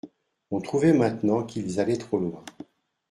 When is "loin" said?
2.17-2.43